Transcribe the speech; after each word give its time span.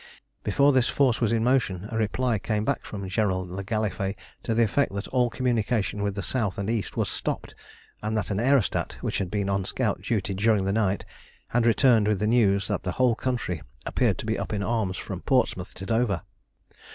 Before 0.43 0.73
this 0.73 0.89
force 0.89 1.21
was 1.21 1.31
in 1.31 1.43
motion 1.43 1.87
a 1.91 1.95
reply 1.95 2.39
came 2.39 2.65
back 2.65 2.85
from 2.87 3.07
General 3.07 3.45
le 3.45 3.63
Gallifet 3.63 4.15
to 4.41 4.55
the 4.55 4.63
effect 4.63 4.91
that 4.95 5.07
all 5.09 5.29
communication 5.29 6.01
with 6.01 6.15
the 6.15 6.23
south 6.23 6.57
and 6.57 6.71
east 6.71 6.97
was 6.97 7.07
stopped, 7.07 7.53
and 8.01 8.17
that 8.17 8.31
an 8.31 8.39
aerostat, 8.39 8.93
which 9.01 9.19
had 9.19 9.29
been 9.29 9.47
on 9.47 9.63
scout 9.63 10.01
duty 10.01 10.33
during 10.33 10.65
the 10.65 10.73
night, 10.73 11.05
had 11.49 11.67
returned 11.67 12.07
with 12.07 12.17
the 12.17 12.25
news 12.25 12.67
that 12.67 12.81
the 12.81 12.93
whole 12.93 13.13
country 13.13 13.61
appeared 13.85 14.17
to 14.17 14.25
be 14.25 14.39
up 14.39 14.53
in 14.53 14.63
arms 14.63 14.97
from 14.97 15.21
Portsmouth 15.21 15.71
to 15.75 15.85
Dover. 15.85 16.23